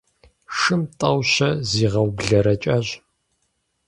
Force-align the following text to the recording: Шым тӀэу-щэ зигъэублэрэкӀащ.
Шым 0.57 0.81
тӀэу-щэ 0.97 1.49
зигъэублэрэкӀащ. 1.69 2.87